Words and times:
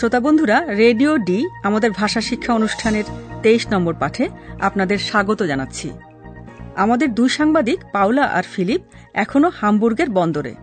শ্রোতা 0.00 0.20
বন্ধুরা, 0.20 0.64
radio 0.66 1.18
D, 1.18 1.46
আমাদের 1.62 1.90
ভাষা 1.90 2.20
শিক্ষা 2.20 2.52
অনুষ্ঠানের 2.52 3.04
তেইশ 3.42 3.66
নম্বর 3.72 3.94
পাঠে 3.94 4.28
আপনাদের 4.60 4.98
স্বাগত 4.98 5.42
জানাচ্ছি। 5.42 5.90
আমাদের 6.76 7.14
দুই 7.14 7.28
সাংবাদিক, 7.28 7.80
পাওলা 7.92 8.24
আর 8.24 8.42
ফিলিপ 8.42 8.80
এখনও 9.14 9.48
হামবুর্গের 9.48 10.10
বন্দরে। 10.10 10.54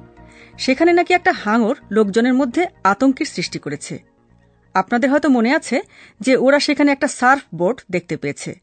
সেখানে 0.57 0.93
নাকি 0.93 1.13
একটা 1.13 1.31
হাঙর 1.31 1.75
লোকজনের 1.91 2.33
মধ্যে 2.33 2.67
আতঙ্কের 2.83 3.25
সৃষ্টি 3.25 3.59
করেছে। 3.59 4.03
আপনাদের 4.73 5.11
হয়তো 5.11 5.29
মনে 5.29 5.55
আছে 5.55 5.81
যে 6.21 6.37
ওরা 6.37 6.59
সেখানে 6.59 6.91
একটা 6.91 7.07
সার্ফ 7.07 7.41
বোর্ড 7.55 7.81
দেখতে 7.91 8.17
পেয়েছে। 8.17 8.59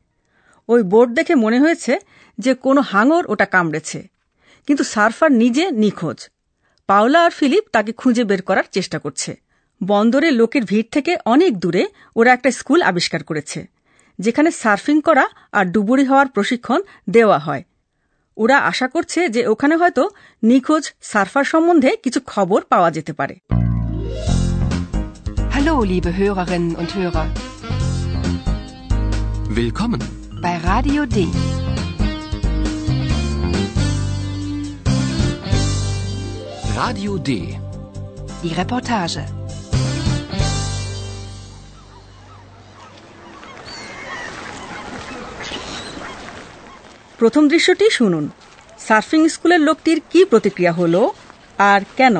ওই 0.69 0.83
বোর্ড 0.83 1.13
দেখে 1.13 1.35
মনে 1.35 1.61
হয়েছে 1.61 1.99
যে 2.39 2.55
কোনো 2.55 2.81
হাঙর 2.81 3.27
ওটা 3.27 3.45
কামড়েছে। 3.45 4.09
কিন্তু 4.67 4.85
সার্ফার 4.85 5.33
নিজে 5.33 5.71
নিখোঁজ। 5.71 6.29
পাওলা 6.87 7.25
আর 7.25 7.31
ফিলিপ 7.31 7.65
তাকে 7.73 7.93
খুঁজে 7.93 8.25
বের 8.25 8.43
করার 8.43 8.65
চেষ্টা 8.73 8.99
করছে। 8.99 9.44
বন্দরে 9.81 10.31
লোকের 10.31 10.65
ভিড় 10.65 10.89
থেকে 10.93 11.13
অনেক 11.25 11.53
দূরে 11.59 11.83
ওরা 12.17 12.31
একটা 12.33 12.51
স্কুল 12.51 12.81
আবিষ্কার 12.83 13.23
করেছে 13.25 13.61
যেখানে 14.19 14.51
সার্ফিং 14.63 14.97
করা 15.01 15.25
আর 15.53 15.65
ডুবুরি 15.67 16.05
হওয়ার 16.05 16.29
প্রশিক্ষণ 16.29 16.81
দেওয়া 17.11 17.39
হয় 17.39 17.63
ওরা 18.37 18.57
আশা 18.61 18.87
করছে 18.89 19.21
যে 19.29 19.41
ওখানে 19.47 19.75
হয়তো 19.77 20.03
নিখোঁজ 20.43 20.85
সার্ফার 21.03 21.45
সম্বন্ধে 21.45 21.91
কিছু 22.05 22.21
খবর 22.27 22.61
পাওয়া 22.73 22.91
যেতে 22.97 23.13
পারে 23.21 23.37
Hallo, 25.57 25.75
liebe 25.85 26.11
Hörerinnen 26.13 26.75
und 26.75 26.91
Hörer. 26.95 27.27
Willkommen. 29.51 30.01
Bei 30.43 30.55
Radio 30.63 31.01
D. 31.07 31.19
Radio 36.75 37.19
D. 37.19 37.31
Die 38.43 38.53
Reportage. 38.53 39.23
প্রথম 47.18 47.44
দৃশ্যটি 47.48 47.86
শুনুন 47.92 48.26
সার্ফিং 48.88 49.22
স্কুলের 49.30 49.62
লোকটির 49.68 50.00
কি 50.12 50.20
প্রতিক্রিয়া 50.26 50.74
হলো 50.80 51.02
আর 51.72 51.82
কেন 51.98 52.18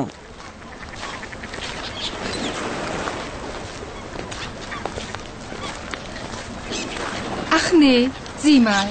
Ach 7.58 7.68
nee, 7.82 8.02
sieh 8.42 8.60
mal. 8.60 8.86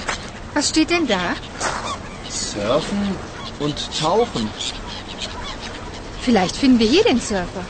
Was 0.53 0.65
steht 0.69 0.89
denn 0.93 1.05
da? 1.07 1.23
Surfen 2.49 3.01
und 3.59 3.77
tauchen. 3.99 4.43
Vielleicht 6.21 6.55
finden 6.55 6.79
wir 6.79 6.87
hier 6.87 7.03
den 7.03 7.21
Surfer. 7.21 7.63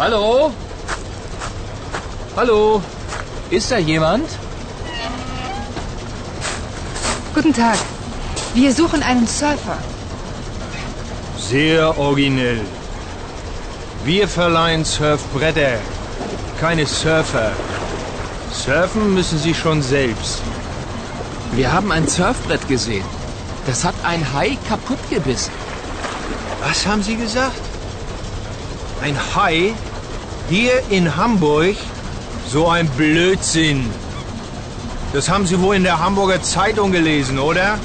Hallo? 0.00 0.50
Hallo? 2.34 2.82
Ist 3.50 3.70
da 3.70 3.76
jemand? 3.76 4.30
Guten 7.34 7.52
Tag. 7.52 7.76
Wir 8.54 8.72
suchen 8.72 9.02
einen 9.02 9.26
Surfer. 9.26 9.76
Sehr 11.36 11.98
originell. 11.98 12.62
Wir 14.02 14.26
verleihen 14.26 14.86
Surfbretter, 14.86 15.78
keine 16.58 16.86
Surfer. 16.86 17.52
Surfen 18.50 19.12
müssen 19.12 19.38
Sie 19.38 19.52
schon 19.52 19.82
selbst. 19.82 20.40
Wir 21.52 21.70
haben 21.70 21.92
ein 21.92 22.08
Surfbrett 22.08 22.66
gesehen. 22.68 23.04
Das 23.66 23.84
hat 23.84 23.96
ein 24.02 24.24
Hai 24.32 24.56
kaputt 24.66 25.10
gebissen. 25.10 25.52
Was 26.66 26.86
haben 26.86 27.02
Sie 27.02 27.16
gesagt? 27.16 27.60
Ein 29.02 29.18
Hai? 29.34 29.74
Hier 30.50 30.82
in 30.90 31.16
Hamburg? 31.16 31.76
So 32.46 32.68
ein 32.68 32.88
Blödsinn. 32.90 33.88
Das 35.12 35.28
haben 35.28 35.46
Sie 35.46 35.60
wohl 35.60 35.76
in 35.76 35.84
der 35.84 35.98
Hamburger 36.00 36.42
Zeitung 36.42 36.90
gelesen, 36.90 37.38
oder? 37.40 37.78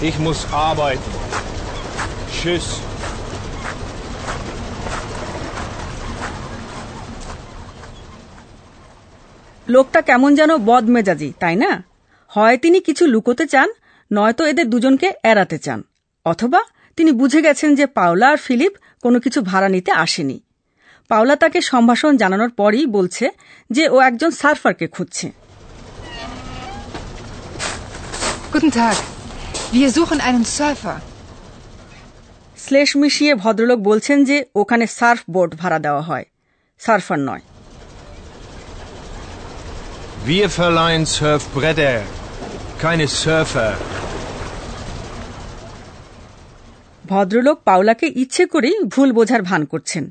Ich 0.00 0.18
muss 0.18 0.40
arbeiten. 0.52 1.10
Tschüss. 2.32 2.66
লোকটা 9.68 10.00
কেমন 10.00 10.30
যেন 10.38 10.50
বদমেজাজি 10.68 11.28
তাই 11.42 11.56
না 11.62 11.72
হয় 12.30 12.56
তিনি 12.64 12.78
কিছু 12.86 13.04
লুকোতে 13.14 13.44
চান 13.52 13.68
নয়তো 14.10 14.42
এদের 14.50 14.66
দুজনকে 14.70 15.08
এড়াতে 15.30 15.58
চান 15.58 15.80
অথবা 16.26 16.60
তিনি 16.98 17.10
বুঝে 17.12 17.40
গেছেন 17.46 17.70
যে 17.78 17.86
পাওলা 17.96 18.28
আর 18.32 18.38
ফিলিপ 18.46 18.74
কোনো 19.02 19.18
কিছু 19.20 19.38
ভাড়া 19.42 19.68
নিতে 19.68 19.90
আসেনি 20.04 20.38
পাওলা 21.10 21.34
তাকে 21.36 21.58
সম্ভাষণ 21.62 22.12
জানানোর 22.16 22.52
পরই 22.56 22.86
বলছে 22.96 23.26
যে 23.70 23.84
ও 23.88 23.96
একজন 24.00 24.30
সার্ফারকে 24.40 24.86
খুঁজছে 24.96 25.26
Guten 28.52 28.70
Tag. 28.72 28.96
Wir 29.72 29.88
suchen 29.90 30.20
einen 30.20 30.44
Surfer. 30.56 30.98
শ্লেষ 32.58 32.90
মিশিয়ে 32.96 33.32
ভদ্রলোক 33.34 33.78
বলছেন 33.80 34.18
যে 34.24 34.36
ওখানে 34.54 34.84
সার্ফ 34.98 35.22
বোর্ড 35.28 35.52
ভাড়া 35.56 35.78
দেওয়া 35.78 36.02
হয় 36.02 36.26
সার্ফার 36.80 37.18
নয় 37.28 37.42
Wir 40.26 40.46
verleihen 40.50 41.04
Surfbretter, 41.08 41.98
keine 42.78 43.06
Surfer. 43.22 43.72
ভদ্রলোক 47.08 47.56
পাওলাকে 47.64 48.06
ইচ্ছে 48.22 48.44
করেই 48.46 48.76
ভুল 48.84 49.08
বোঝার 49.12 49.42
ভান 49.42 49.62
করছেন 49.64 50.04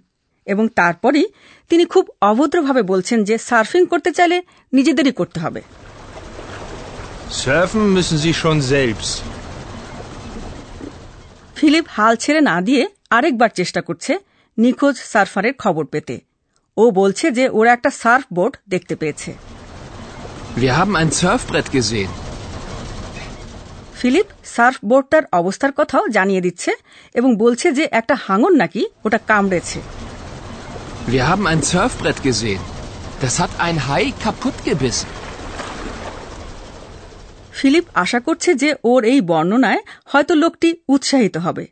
এবং 0.47 0.65
তারপরই 0.75 1.25
তিনি 1.71 1.83
খুব 1.85 2.05
অভদ্রভাবে 2.21 2.81
বলছেন 2.83 3.19
যে 3.23 3.35
সার্ফিং 3.47 3.81
করতে 3.85 4.11
চাইলে 4.11 4.37
নিজেদেরই 4.73 5.13
করতে 5.13 5.39
হবে 5.39 5.61
Surfen 7.35 7.83
müssen 7.89 8.17
Sie 8.17 8.33
schon 8.33 8.57
selbst. 8.69 9.13
Philipp 11.55 11.85
হাল 11.89 12.13
ছেড়ে 12.15 12.41
না 12.41 12.57
দিয়ে 12.61 12.83
আরেকবার 13.09 13.51
চেষ্টা 13.55 13.81
করছে 13.81 14.11
নিখোঁজ 14.57 14.95
সার্ফারের 15.11 15.55
খবর 15.59 15.85
পেতে 15.85 16.15
ও 16.77 16.83
বলছে 16.91 17.25
যে 17.31 17.45
ওরা 17.49 17.71
একটা 17.73 17.89
সার্ফ 18.01 18.25
বোর্ড 18.33 18.53
দেখতে 18.69 18.95
পেয়েছে 18.95 19.31
Wir 20.57 20.73
haben 20.73 20.95
ein 20.95 21.09
Surfbrett 21.13 21.67
gesehen. 21.69 22.11
Philipp 24.01 24.25
surf 24.45 24.77
বোটটার 24.85 25.23
অবস্থার 25.31 25.71
কথাও 25.71 26.07
জানিয়ে 26.07 26.41
দিচ্ছে 26.41 26.71
এবং 27.13 27.37
বলছে 27.37 27.71
যে 27.71 27.87
একটা 27.91 28.15
হাঙর 28.15 28.51
নাকি 28.51 28.85
ওটা 29.05 29.17
কামড়েছে। 29.17 29.79
Wir 31.11 31.23
haben 31.31 31.45
ein 31.45 31.61
Surfbrett 31.71 32.19
gesehen. 32.27 32.61
Das 33.23 33.35
hat 33.41 33.51
ein 33.67 33.77
Hai 33.89 34.03
kaputt 34.25 34.57
gebissen. 34.69 35.09
Philipp 37.53 37.85
আশা 37.93 38.19
করছে 38.19 38.55
যে 38.55 38.75
ওর 38.83 39.03
এই 39.03 39.21
বর্ণনায় 39.21 39.79
হয়তো 40.05 40.35
লোকটি 40.35 40.77
উৎসাহিত 40.87 41.37
হবে। 41.37 41.67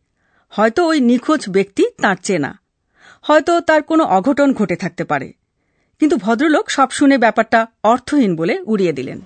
হয়তো 0.50 0.88
ওই 0.88 1.00
নিখোঁজ 1.02 1.50
ব্যক্তি 1.50 1.84
তার 2.02 2.16
চেনা। 2.24 2.60
হয়তো 3.22 3.62
তার 3.62 3.81
কোনো 3.81 4.04
অঘটন 4.04 4.54
ঘটে 4.54 4.76
থাকতে 4.76 5.04
পারে। 5.04 5.34
কিন্তু 6.00 6.18
ভদ্রলোক 6.18 6.69
সব 6.69 6.92
শুনে 6.92 7.18
ব্যাপারটা 7.18 7.68
অর্থহীন 7.84 8.36
বলে 8.36 8.56
উড়িয়ে 8.66 8.94
দিলেন। 8.94 9.22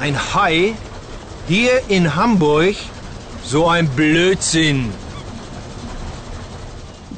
ein 0.00 0.16
Hai 0.34 0.74
hier 1.48 1.80
in 1.88 2.14
Hamburg 2.16 2.76
so 3.44 3.60
ein 3.68 3.86
Blödsinn? 3.90 4.80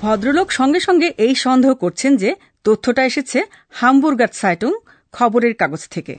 ভদ্রলোক 0.02 0.48
সঙ্গে 0.50 0.80
সঙ্গে 0.80 1.08
এই 1.18 1.34
সন্দেহ 1.44 1.72
করছেন 1.74 2.12
যে 2.22 2.30
তথ্যটা 2.64 3.02
এসেছে 3.10 3.38
হামবুর্গার 3.70 4.32
সাইটুং 4.40 4.72
খবরের 5.14 5.54
কাগজ 5.54 5.82
থেকে 5.94 6.14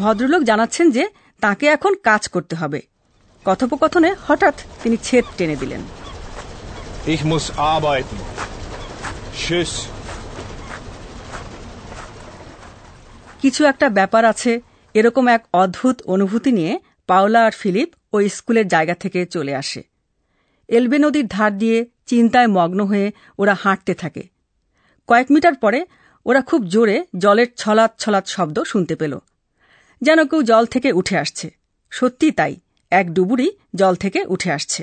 ভদ্রলোক 0.00 0.42
জানাচ্ছেন 0.50 0.86
যে 0.96 1.04
তাকে 1.42 1.64
এখন 1.76 1.92
কাজ 2.08 2.22
করতে 2.34 2.54
হবে 2.56 2.80
কথোপকথনে 3.46 4.10
হঠাৎ 4.26 4.56
তিনি 4.82 4.96
ছেদ 5.06 5.24
টেনে 5.38 5.56
দিলেন 5.62 5.82
Ich 7.06 7.22
muss 7.24 7.46
arbeiten. 7.72 8.18
Tschüss. 9.38 9.72
কিছু 13.44 13.64
একটা 13.64 13.88
ব্যাপার 13.88 14.24
আছে, 14.24 14.60
এরকম 14.94 15.28
এক 15.28 15.44
অদ্ভুত 15.52 16.02
অনুভূতি 16.02 16.52
নিয়ে 16.52 16.80
পাওলা 17.06 17.44
আর 17.44 17.50
ফিলিপ 17.50 17.88
ওই 18.12 18.28
স্কুলের 18.28 18.68
জায়গা 18.68 18.94
থেকে 18.94 19.26
চলে 19.26 19.54
আসে। 19.54 19.82
এলবে 20.68 20.98
নদীর 20.98 21.26
ধার 21.26 21.58
দিয়ে 21.58 21.86
চিন্তায় 22.06 22.46
মগ্ন 22.46 22.86
হয়ে 22.86 23.12
ওরা 23.38 23.54
হাঁটতে 23.54 23.94
থাকে। 23.94 24.28
কয়েক 25.08 25.26
মিটার 25.30 25.54
পরে 25.54 25.86
ওরা 26.26 26.40
খুব 26.40 26.66
জোরে 26.66 27.04
জলের 27.18 27.46
ছলাৎ 27.56 27.90
ছলাৎ 27.98 28.28
শব্দ 28.28 28.62
শুনতে 28.62 28.96
পেল। 28.96 29.18
যেন 30.00 30.24
কেউ 30.24 30.42
জল 30.42 30.66
থেকে 30.66 30.92
উঠে 30.92 31.18
আসছে। 31.18 31.56
সত্যি 31.90 32.30
তাই, 32.30 32.56
এক 32.90 33.12
ডুবুরি 33.12 33.50
জল 33.74 33.94
থেকে 33.94 34.24
উঠে 34.24 34.52
আসছে। 34.52 34.82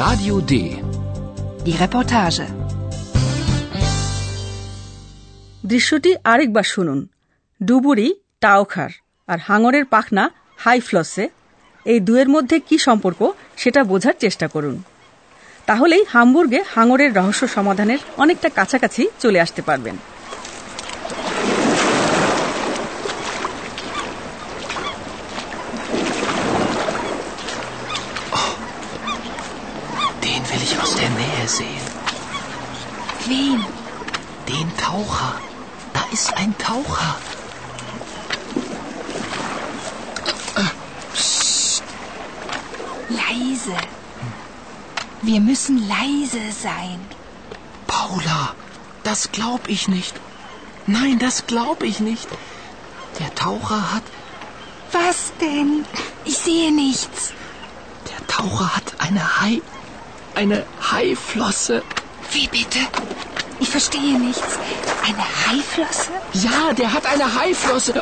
Radio 0.00 0.34
D. 0.50 0.85
Die 1.66 1.72
Reportage. 1.72 2.42
দৃশ্যটি 5.66 6.16
আরেকবার 6.24 6.62
শুনুন। 6.62 7.08
ডুবুরি, 7.64 8.14
টাওখার 8.40 8.90
আর 9.26 9.38
হাঙরের 9.38 9.84
পাখনা, 9.84 10.30
হাই 10.56 10.80
ফ্লসে। 10.80 11.28
এই 11.84 12.00
দুয়ের 12.00 12.28
মধ্যে 12.28 12.60
কি 12.60 12.78
সম্পর্ক 12.78 13.32
সেটা 13.56 13.84
বোঝার 13.84 14.12
চেষ্টা 14.20 14.48
করুন। 14.48 14.82
তাহলেই 15.66 16.04
হামবুর্গে 16.08 16.64
হাঙরের 16.74 17.14
রহস্য 17.14 17.48
সমাধানের 17.48 17.98
অনেকটা 18.16 18.48
কাছাকাছি 18.48 19.08
চলে 19.20 19.40
আসতে 19.40 19.62
পারবেন। 19.62 19.96
Den 30.66 30.72
will 30.72 30.78
ich 30.78 30.82
aus 30.82 30.96
der 30.96 31.10
Nähe 31.10 31.48
sehen. 31.48 31.86
Wen? 33.26 33.64
Den 34.48 34.76
Taucher. 34.76 35.40
Da 35.92 36.04
ist 36.12 36.36
ein 36.36 36.56
Taucher. 36.58 37.16
Leise. 43.08 43.76
Wir 45.22 45.40
müssen 45.40 45.88
leise 45.88 46.52
sein. 46.52 47.00
Paula, 47.86 48.54
das 49.04 49.30
glaub 49.30 49.68
ich 49.68 49.88
nicht. 49.88 50.14
Nein, 50.86 51.18
das 51.18 51.46
glaub 51.46 51.82
ich 51.82 52.00
nicht. 52.00 52.28
Der 53.20 53.34
Taucher 53.34 53.92
hat. 53.92 54.02
Was 54.92 55.32
denn? 55.40 55.84
Ich 56.24 56.38
sehe 56.38 56.72
nichts. 56.72 57.32
Der 58.10 58.26
Taucher 58.26 58.74
hat 58.74 58.94
eine 58.98 59.40
Hai. 59.40 59.62
Eine 60.40 60.58
Haiflosse. 60.92 61.76
Wie 62.32 62.46
bitte? 62.48 62.80
Ich 63.58 63.70
verstehe 63.70 64.14
nichts. 64.18 64.50
Eine 65.06 65.24
Haiflosse? 65.44 66.10
Ja, 66.46 66.74
der 66.80 66.92
hat 66.92 67.04
eine 67.12 67.26
Haiflosse. 67.38 67.94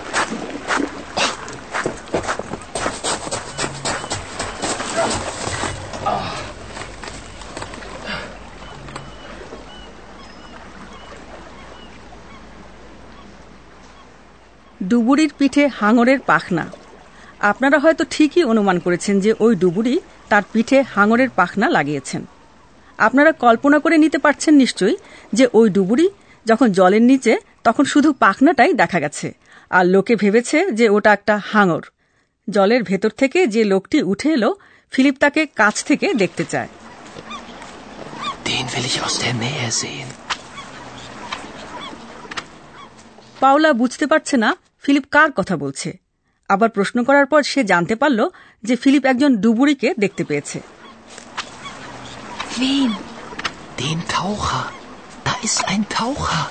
ডুবুরির 14.90 15.32
পিঠে 15.38 15.64
হাঙরের 15.80 16.20
পাখনা 16.30 16.64
আপনারা 17.50 17.76
হয়তো 17.78 18.04
ঠিকই 18.10 18.44
অনুমান 18.44 18.76
করেছেন 18.78 19.14
যে 19.20 19.30
ওই 19.44 19.52
ডুবুরি 19.56 19.96
তার 20.28 20.42
পিঠে 20.52 20.82
হাঙরের 20.82 21.30
পাখনা 21.30 21.70
লাগিয়েছেন। 21.70 22.26
আপনারা 22.98 23.32
কল্পনা 23.32 23.78
করে 23.78 23.98
নিতে 23.98 24.18
পারছেন 24.18 24.54
নিশ্চয়ই 24.54 24.96
যে 25.32 25.48
ওই 25.52 25.70
ডুবুরি 25.70 26.10
যখন 26.46 26.72
জলের 26.72 27.02
নিচে 27.02 27.36
তখন 27.64 27.84
শুধু 27.84 28.12
পাখনাটাই 28.12 28.72
দেখা 28.72 29.00
গেছে 29.00 29.34
আর 29.70 29.86
লোকে 29.86 30.16
ভেবেছে 30.16 30.70
যে 30.70 30.88
ওটা 30.88 31.12
একটা 31.12 31.40
হাঙর। 31.44 31.82
জলের 32.50 32.82
ভেতর 32.82 33.10
থেকে 33.10 33.46
যে 33.46 33.64
লোকটি 33.64 34.02
উঠে 34.02 34.32
এলো 34.32 34.54
ফিলিপ 34.90 35.16
তাকে 35.18 35.46
কাছ 35.46 35.84
থেকে 35.84 36.14
দেখতে 36.14 36.44
চায়. 36.44 36.68
পাওলা 43.40 43.72
বুঝতে 43.72 44.06
পারছে 44.06 44.36
না 44.36 44.56
ফিলিপ 44.82 45.04
কার 45.10 45.32
কথা 45.32 45.56
বলছে। 45.56 46.03
আবার 46.50 46.68
প্রশ্ন 46.68 46.98
করার 47.08 47.26
পর 47.26 47.40
সে 47.42 47.60
জানতে 47.64 47.94
পারল 47.96 48.20
যে 48.64 48.74
ফিলিপ 48.76 49.04
একজন 49.06 49.30
ডুবুরিকে 49.36 49.88
দেখতে 49.98 50.22
পেয়েছে 50.24 50.58
Wen? 52.56 52.90
Den 53.76 53.98
Taucher. 54.08 54.66
Da 55.24 55.34
ist 55.42 55.60
ein 55.64 55.82
Taucher. 55.90 56.42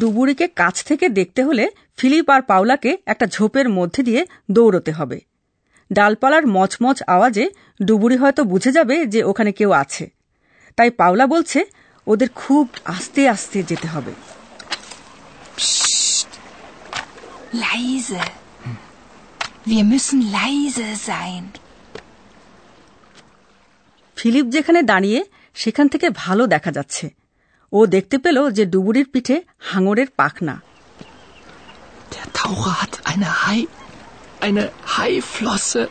ডুবুরিকে 0.00 0.46
কাছ 0.56 0.76
থেকে 0.84 1.06
দেখতে 1.10 1.40
হলে 1.42 1.64
ফিলিপ 1.98 2.26
আর 2.30 2.42
পাওলাকে 2.42 2.90
একটা 3.06 3.26
ঝোপের 3.26 3.66
মধ্যে 3.68 4.00
দিয়ে 4.02 4.22
দৌড়তে 4.50 4.92
হবে 4.92 5.18
ডালপালার 5.90 6.44
মচমচ 6.46 6.98
আওয়াজে 7.06 7.44
ডুবুরি 7.80 8.16
হয়তো 8.16 8.42
বুঝে 8.44 8.70
যাবে 8.72 8.96
যে 9.06 9.20
ওখানে 9.24 9.50
কেউ 9.52 9.70
আছে 9.82 10.04
তাই 10.78 10.90
পাওলা 11.00 11.24
বলছে 11.26 11.60
ওদের 12.06 12.28
খুব 12.34 12.64
আস্তে 12.86 13.20
আস্তে 13.28 13.58
যেতে 13.62 13.86
হবে 13.86 14.12
Leise. 17.54 18.20
Wir 19.64 19.84
müssen 19.84 20.18
leise 20.32 20.86
sein. 21.08 21.44
Philipp 24.16 24.46
যেখানে 24.46 24.80
দাঁড়িয়ে 24.82 25.20
সেখান 25.56 25.86
থেকে 25.88 26.06
ভালো 26.22 26.42
দেখা 26.46 26.70
যাচ্ছে 26.72 27.06
ও 27.72 27.78
দেখতে 27.86 28.16
পেল 28.18 28.38
যে 28.50 28.64
ডুবুরির 28.66 29.08
পিঠে 29.12 29.36
হাঙরের 29.70 30.08
পাখনা 30.16 30.54
Der 32.12 32.26
Taucher 32.38 32.74
hat 32.80 32.94
eine 33.04 33.28
Hai. 33.42 33.60
Eine 34.40 34.62
Haiflosse. 34.94 35.82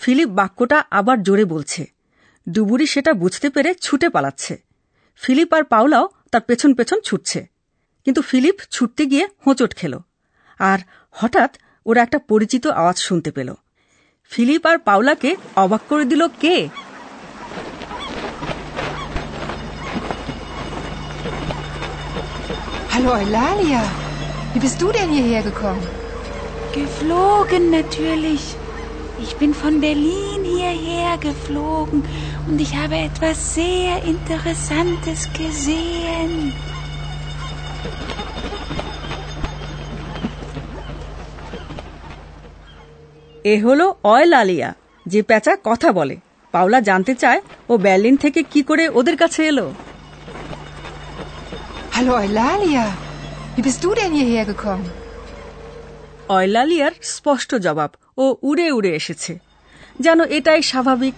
Philipp 0.00 0.30
বাক্যটা 0.30 0.78
আবার 0.90 1.16
জোরে 1.22 1.44
বলছে 1.44 1.82
ডুবুরি 2.46 2.86
সেটা 2.86 3.12
বুঝতে 3.14 3.48
পেরে 3.50 3.70
ছুটে 3.82 4.08
পালাচ্ছে 4.08 4.54
ফিলিপ 5.22 5.50
আর 5.54 5.64
পাওলাও 5.64 6.06
তার 6.32 6.42
পেছন 6.48 6.70
পেছন 6.78 6.98
ছুটছে 7.04 7.40
কিন্তু 8.09 8.21
ফিলিপ 8.21 8.57
ছুটতে 8.71 9.03
গিয়ে 9.05 9.25
হোঁচট 9.45 9.71
খেল 9.75 9.93
আর 10.59 10.79
হঠাৎ 11.15 11.51
ওরা 11.85 11.99
একটা 12.01 12.19
পরিচিত 12.27 12.65
আওয়াজ 12.81 12.97
শুনতে 12.97 13.29
পেল 13.31 13.49
ফিলিপ 14.31 14.63
আর 14.65 14.77
পাওলাকে 14.77 15.31
অবাক 15.55 15.81
করে 15.89 16.05
দিল 16.05 16.21
কে 16.43 16.57
Hallo 22.95 23.11
Eulalia. 23.13 23.81
Wie 24.53 24.59
bist 24.59 24.81
du 24.81 24.87
denn 24.91 25.09
hierher 25.09 25.43
gekommen? 25.43 25.83
Geflogen 26.73 27.69
natürlich. 27.69 28.43
Ich 29.19 29.33
bin 29.35 29.53
von 29.53 29.81
Berlin 29.81 30.41
hierher 30.45 31.17
geflogen 31.19 31.99
und 32.47 32.57
ich 32.59 32.75
habe 32.75 32.95
etwas 32.99 33.37
sehr 33.55 34.03
Interessantes 34.03 35.19
gesehen. 35.33 36.53
এ 43.44 43.54
হলো 43.64 43.86
অয়েল 44.04 44.32
আলিয়া 44.32 44.70
যে 45.06 45.22
পেঁচা 45.22 45.56
কথা 45.64 45.92
বলে 45.92 46.16
পাওলা 46.54 46.80
জানতে 46.80 47.14
চায় 47.14 47.40
ও 47.68 47.72
বার্লিন 47.78 48.16
থেকে 48.16 48.42
কি 48.42 48.62
করে 48.62 48.84
ওদের 48.88 49.16
কাছে 49.16 49.40
এলো 49.46 49.66
Hallo 51.96 52.14
Eulalia. 52.16 52.84
Wie 53.54 53.62
bist 53.62 53.80
du 53.84 53.90
denn 53.94 54.12
hierher 54.14 54.46
gekommen? 54.50 54.90
অয়লালিয়ার 56.28 56.94
স্পষ্ট 57.02 57.50
জবাব 57.54 57.90
ও 58.18 58.24
উড়ে 58.42 58.66
উড়ে 58.72 58.90
এসেছে 58.94 59.32
যেন 60.00 60.18
এটাই 60.28 60.62
স্বাভাবিক 60.62 61.16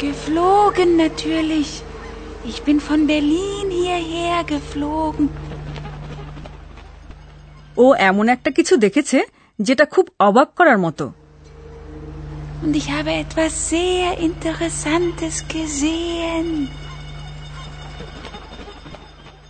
Geflogen 0.00 0.90
natürlich. 1.04 1.70
Ich 2.44 2.58
bin 2.66 2.78
von 2.80 3.00
Berlin 3.06 3.66
hierher 3.70 4.42
geflogen. 4.52 5.28
ও 7.76 7.94
এমন 7.94 8.28
একটা 8.28 8.50
কিছু 8.50 8.76
দেখেছে 8.76 9.22
যেটা 9.60 9.84
খুব 9.84 10.08
অবাক 10.20 10.54
করার 10.54 10.78
মতো। 10.78 11.12
Und 12.62 12.74
ich 12.74 12.88
habe 12.96 13.12
etwas 13.24 13.52
sehr 13.70 14.08
Interessantes 14.28 15.34
gesehen. 15.54 16.66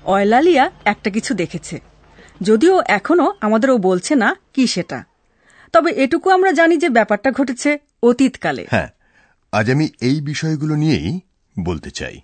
Eulalia 0.05 0.71
একটা 0.85 1.11
কিছু 1.11 1.35
দেখেছে। 1.35 1.81
যদিও 2.43 2.83
এখনও 2.87 3.35
আমাদের 3.41 3.71
ও 3.71 3.79
বলছে 3.79 4.15
না 4.15 4.37
কি 4.55 4.67
সেটা। 4.67 5.05
তবে 5.73 5.91
এটুকু 5.91 6.31
আমরা 6.31 6.53
জানি 6.53 6.77
যে 6.77 6.89
ব্যাপারটা 6.89 7.33
ঘটেছে 7.33 7.79
অতীতকালে। 8.03 8.67
হ্যাঁ 8.71 8.89
আজ 9.53 9.71
আমি 9.71 9.89
এই 10.01 10.21
বিষয়গুলো 10.21 10.75
নিয়েই 10.75 11.21
বলতে 11.61 11.91
চাই। 11.91 12.21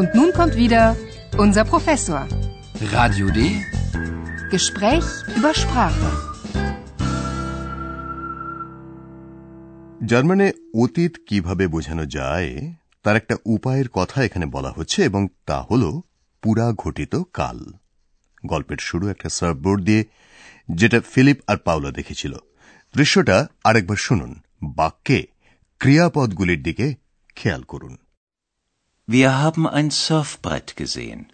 Und 0.00 0.14
nun 0.14 0.32
kommt 0.32 0.54
wieder 0.56 0.96
Unser 1.36 1.64
Professor. 1.66 2.20
Radio 2.90 3.26
D. 3.28 3.40
Gespräch 4.50 5.08
über 5.36 5.52
Sprache. 5.54 6.10
জার্মানে 10.06 10.46
অতীত 10.74 11.12
কীভাবে 11.26 11.64
বোঝানো 11.66 12.04
যায় 12.08 12.50
তার 13.04 13.16
একটা 13.16 13.34
উপায়ের 13.46 13.88
কথা 13.88 14.18
এখানে 14.22 14.46
বলা 14.46 14.70
হচ্ছে 14.70 14.98
এবং 15.02 15.22
তা 15.46 15.58
হল 15.70 15.82
পুরা 16.42 16.66
ঘটিত 16.74 17.14
কাল 17.34 17.58
গল্পের 18.44 18.80
শুরু 18.80 19.04
একটা 19.08 19.28
সার্ফবোর্ড 19.28 19.80
দিয়ে 19.84 20.02
যেটা 20.70 20.98
ফিলিপ 21.12 21.38
আর 21.46 21.58
পাওলা 21.66 21.90
দেখেছিল 21.90 22.34
দৃশ্যটা 22.94 23.36
আরেকবার 23.64 23.98
শুনুন 23.98 24.30
বাক্যে 24.76 25.18
ক্রিয়াপদগুলির 25.80 26.60
দিকে 26.62 26.86
খেয়াল 27.36 27.62
করুন 27.62 27.94
Wir 29.10 29.28
haben 29.42 29.64
ein 29.66 29.88
Surfbrett 29.90 30.68
gesehen. 30.80 31.24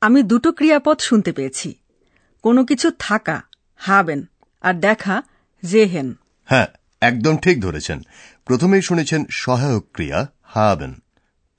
আমি 0.00 0.22
দুটো 0.22 0.52
ক্রিয়াপদ 0.52 1.00
শুনতে 1.00 1.32
পেয়েছি। 1.32 1.74
কোনো 2.42 2.64
কিছু 2.64 2.90
থাকা 2.98 3.42
হাবেন 3.76 4.24
আর 4.60 4.74
দেখা 4.74 5.22
জেহেন 5.64 6.14
হ্যাঁ 6.44 6.66
একদম 7.00 7.36
ঠিক 7.36 7.62
ধরেছেন। 7.62 8.02
প্রথমেই 8.44 8.82
শুনেছেন 8.82 9.24
সহায়ক 9.30 9.86
ক্রিয়া 9.92 10.28
হাবেন 10.42 10.94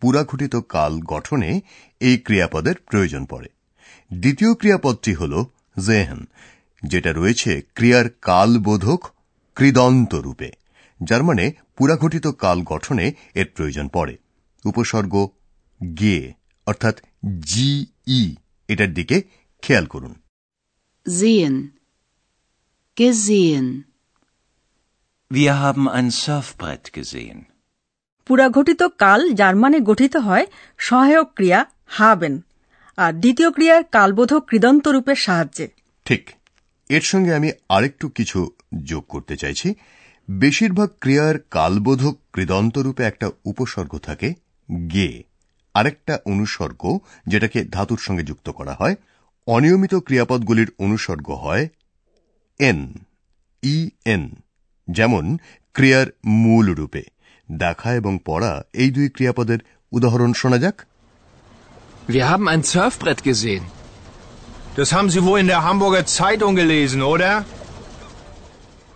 পুরাঘটিত 0.01 0.55
কাল 0.55 0.99
গঠনে 0.99 1.61
এই 1.99 2.17
ক্রিয়াপদের 2.17 2.75
প্রয়োজন 2.77 3.25
পড়ে। 3.25 3.49
দ্বিতীয় 4.13 4.53
ক্রিয়াপদটি 4.53 5.13
হল 5.13 5.45
জেহেন 5.87 6.27
যেটা 6.83 7.13
রয়েছে 7.13 7.61
ক্রিয়ার 7.75 8.05
কালবোধক 8.21 9.07
কৃদন্ত 9.55 10.15
রূপে 10.15 10.51
যার 11.03 11.23
মানে 11.23 11.51
পুরাঘটিত 11.77 12.27
কাল 12.27 12.61
গঠনে 12.61 13.11
এর 13.35 13.45
প্রয়োজন 13.55 13.87
পড়ে। 13.87 14.22
উপসর্গ 14.65 15.13
গে 15.81 16.17
অর্থাৎ 16.67 16.95
জি 17.45 17.69
ই 18.11 18.21
এটার 18.69 18.91
দিকে 18.93 19.17
খেয়াল 19.63 19.85
করুন 19.85 20.13
Sehen. 21.05 21.55
Gesehen. 22.97 23.67
Wir 25.31 25.53
haben 25.55 25.85
ein 25.89 26.07
Surfbrett 26.13 26.85
gesehen. 26.93 27.39
পুরাঘটিত 28.27 28.81
কাল 28.99 29.21
যার 29.33 29.55
মানে 29.55 29.77
গঠিত 29.81 30.15
হয় 30.17 30.45
সহায়ক 30.79 31.27
ক্রিয়া 31.37 31.59
হাবেন 31.87 32.33
আর 32.97 33.11
দ্বিতীয় 33.13 33.49
ক্রিয়ার 33.51 33.81
কালবোধক 33.91 34.41
কৃদন্ত 34.49 34.85
রূপের 34.87 35.19
সাহায্যে 35.25 35.65
ঠিক 36.05 36.23
এর 36.89 37.03
সঙ্গে 37.11 37.31
আমি 37.33 37.49
আরেকটু 37.69 38.05
কিছু 38.09 38.39
যোগ 38.83 39.03
করতে 39.09 39.35
চাইছি 39.37 39.67
বেশিরভাগ 40.27 40.89
ক্রিয়ার 41.01 41.35
কালবোধক 41.51 42.15
কৃদন্ত 42.33 42.75
রূপে 42.77 43.03
একটা 43.03 43.27
উপসর্গ 43.45 43.93
থাকে 43.99 44.29
গে 44.93 45.23
আরেকটা 45.73 46.19
অনুসর্গ 46.25 46.97
যেটাকে 47.27 47.65
ধাতুর 47.65 47.97
সঙ্গে 47.97 48.23
যুক্ত 48.23 48.49
করা 48.49 48.73
হয়। 48.73 48.95
অনিয়মিত 49.47 49.95
ক্রিয়াপদগুলির 49.95 50.71
অনুসর্গ 50.79 51.31
হয় 51.31 51.67
এন 52.59 52.93
ই 53.63 53.89
এন 54.05 54.29
যেমন 54.89 55.37
ক্রিয়ার 55.73 56.07
মূল 56.25 56.73
রূপে। 56.73 57.03
দেখা 57.51 57.93
এবং 57.93 58.19
পড়া 58.25 58.63
এই 58.73 58.91
দুই 58.91 59.09
ক্রিয়াপদের 59.09 59.59
উদাহরণ 59.91 60.33
শোনা 60.33 60.57
যাক। 60.57 60.81
Wir 62.09 62.21
haben 62.21 62.47
ein 62.47 62.61
Surfbrett 62.61 63.23
gesehen. 63.23 63.61
Das 64.77 64.87
haben 64.87 65.07
Sie 65.07 65.19
wohl 65.19 65.41
in 65.41 65.47
der 65.47 65.73
Hamburger 65.73 66.19
Zeitung 66.19 66.55
gelesen, 66.55 67.17
oder? 67.17 67.43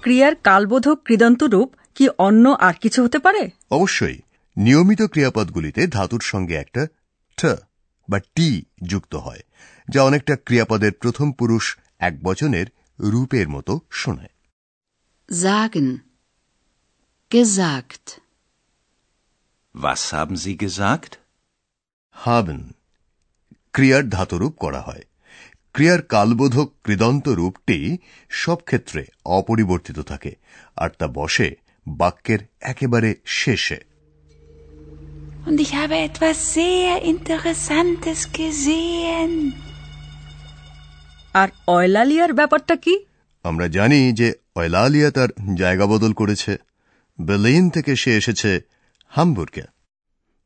ক্রিয়ার 0.02 0.36
কালবোধক 0.36 1.00
কৃদন্ত 1.06 1.44
রূপ 1.44 1.74
কি 1.96 2.10
অন্য 2.18 2.50
আর 2.50 2.74
কিছু 2.74 3.04
হতে 3.04 3.20
পারে? 3.20 3.50
অবশ্যই। 3.72 4.20
নিয়মিত 4.58 5.02
ক্রিয়াপদগুলিতে 5.04 5.82
ধাতুর 5.88 6.24
সঙ্গে 6.24 6.56
একটা 6.56 6.82
ঠ 7.38 7.42
বা 8.08 8.18
টি 8.36 8.50
যুক্ত 8.84 9.14
হয় 9.18 9.44
যা 9.88 10.00
অনেকটা 10.04 10.34
ক্রিয়াপদের 10.46 10.94
প্রথম 10.94 11.28
পুরুষ 11.32 11.66
এক 12.00 12.14
বচনের 12.24 12.68
রূপের 13.04 13.48
মতো 13.50 13.74
শোনায় 13.92 14.34
Sagen. 15.30 15.88
Gesagt. 17.32 18.08
Was 19.76 20.04
haben 20.12 20.38
Sie 20.38 20.56
gesagt? 20.58 21.12
হাবেন 22.16 22.60
ক্রিয়ার 23.74 24.04
ধাতুরূপ 24.10 24.54
করা 24.60 24.82
হয় 24.82 25.04
ক্রিয়ার 25.76 26.02
কালবোধক 26.10 26.68
কৃদন্ত 26.84 27.26
রূপটি 27.30 27.78
সব 28.34 28.58
ক্ষেত্রে 28.60 29.02
অপরিবর্তিত 29.30 29.98
থাকে 30.02 30.32
আর 30.76 30.90
তা 31.00 31.08
বসে 31.16 31.48
বাক্যের 31.86 32.42
একেবারে 32.62 33.10
শেষে 33.26 33.80
Und 35.48 35.60
ich 35.60 35.74
habe 35.74 35.96
etwas 36.00 36.54
sehr 36.54 36.94
Interessantes 37.04 38.20
gesehen. 38.32 39.34
আর 41.36 41.50
অয়লালিয়ার 41.68 42.32
ব্যাপারটা 42.34 42.76
কি 42.84 42.94
আমরা 43.46 43.68
জানি 43.78 44.00
যে 44.20 44.28
অয়লালিয়া 44.56 45.10
তার 45.12 45.30
জায়গা 45.56 45.86
বদল 45.86 46.12
করেছে 46.14 46.54
বেলিন 47.20 47.66
থেকে 47.70 47.92
সে 47.96 48.12
এসেছে 48.16 48.52
হামবুর্গে 49.12 49.66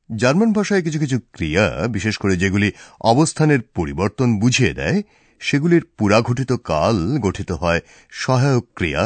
জার্মান 0.10 0.50
ভাষায় 0.54 0.84
কিছু 0.86 1.00
কিছু 1.00 1.18
ক্রিয়া 1.34 1.66
বিশেষ 1.88 2.16
করে 2.18 2.34
যেগুলি 2.36 2.70
অবস্থানের 3.04 3.62
পরিবর্তন 3.76 4.30
বুঝিয়ে 4.40 4.74
দেয় 4.74 5.00
সেগুলির 5.42 5.84
পুরাঘটিত 5.98 6.52
কাল 6.66 6.98
গঠিত 7.18 7.50
হয় 7.62 7.82
সহায়ক 8.14 8.66
ক্রিয়া 8.76 9.04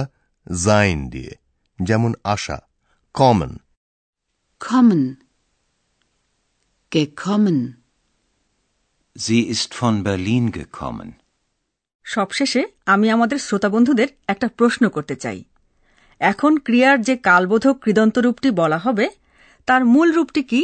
জাইন 0.48 1.00
দিয়ে 1.10 1.34
যেমন 1.80 2.12
আশা 2.26 2.58
কমন 3.16 3.52
Kommen. 4.62 5.25
Gekommen. 6.96 7.84
Sie 9.16 9.42
ist 9.46 9.74
von 9.74 9.96
Berlin 10.04 10.46
gekommen. 10.52 11.10
সবশেষে 12.06 12.62
আমি 12.86 13.08
আমাদের 13.12 13.40
শ্রোতা 13.40 13.70
বন্ধুদের 13.70 14.10
একটা 14.28 14.48
প্রশ্ন 14.58 14.84
করতে 14.90 15.16
চাই 15.16 15.40
এখন 16.22 16.54
ক্রিয়ার 16.58 16.98
যে 17.02 17.14
কালবোধক 17.28 17.76
কৃদন্ত 17.84 18.16
রূপটি 18.18 18.50
বলা 18.52 18.80
হবে 18.86 19.06
তার 19.68 19.82
মূল 19.86 20.10
রূপটি 20.12 20.42
কি 20.52 20.62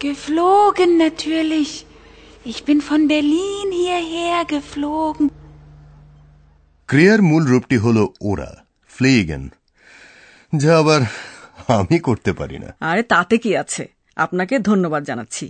Geflogen 0.00 0.92
natürlich. 0.98 1.70
Ich 2.44 2.60
bin 2.64 2.78
von 2.80 3.00
Berlin 3.08 3.68
hierher 3.80 4.42
geflogen. 4.54 5.26
ক্রিয়ার 6.88 7.20
মূল 7.30 7.44
রূপটি 7.52 7.76
হল 7.84 7.98
ওরা 8.20 8.50
ফ্লেগেন 8.92 9.42
যা 10.52 10.70
আবার 10.78 11.00
আমি 11.78 11.96
করতে 11.98 12.30
পারি 12.32 12.56
না 12.58 12.70
আরে 12.80 13.02
তাতে 13.14 13.36
কি 13.38 13.50
আছে 13.56 13.84
আপনাকে 14.24 14.54
ধন্যবাদ 14.58 15.02
জানাচ্ছি। 15.04 15.46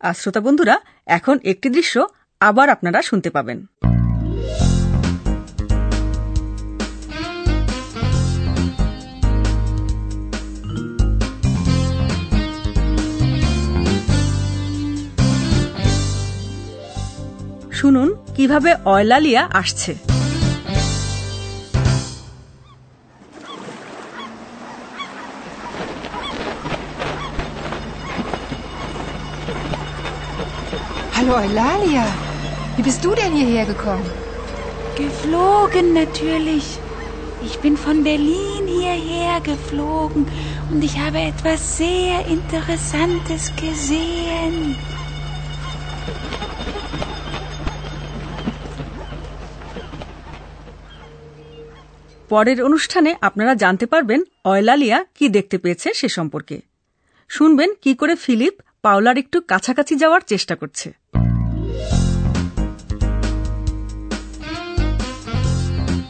আর 0.00 0.14
শ্রোতা 0.14 0.40
বন্ধুরা, 0.40 0.76
এখন 1.06 1.36
একটি 1.44 1.68
দৃশ্য 1.76 1.94
আবার 2.40 2.66
আপনারা 2.74 3.00
শুনতে 3.02 3.30
পাবেন। 3.30 3.58
শুনুন, 17.78 18.08
কীভাবে 18.36 18.70
অয়লালিয়া 18.84 19.42
আসছে। 19.60 20.13
Hallo 31.23 31.33
Eulalia. 31.35 32.05
Wie 32.75 32.81
bist 32.81 33.03
du 33.05 33.11
denn 33.15 33.33
hierher 33.33 33.65
gekommen? 33.65 34.05
Geflogen 34.95 35.93
natürlich. 35.93 36.65
Ich 37.41 37.59
bin 37.59 37.77
von 37.77 38.03
Berlin 38.03 38.63
hierher 38.67 39.39
geflogen 39.41 40.27
und 40.71 40.83
ich 40.83 40.95
habe 40.99 41.19
etwas 41.21 41.77
sehr 41.77 42.25
Interessantes 42.27 43.43
gesehen. 43.55 44.55
পরের 52.29 52.59
অনুষ্ঠানে 52.63 53.11
আপনারা 53.21 53.53
জানতে 53.55 53.85
পারবেন 53.85 54.19
অয়লালিয়া 54.43 54.97
কি 55.15 55.25
দেখতে 55.29 55.57
পেয়েছে 55.57 55.87
সে 55.93 56.07
সম্পর্কে 56.09 56.57
শুনবেন 57.29 57.69
কি 57.81 57.91
করে 57.95 58.15
ফিলিপ 58.15 58.55
পাওলার 58.81 59.17
একটু 59.17 59.37
কাছাকাছি 59.47 59.93
যাওয়ার 59.95 60.21
চেষ্টা 60.21 60.55
করছে 60.55 60.87